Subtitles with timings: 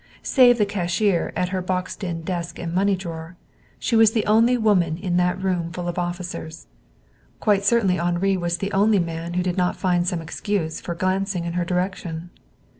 [0.23, 3.37] Save the cashier at her boxed in desk and money drawer,
[3.77, 6.65] she was the only woman in that room full of officers.
[7.39, 11.45] Quite certainly Henri was the only man who did not find some excuse for glancing
[11.45, 12.31] in her direction.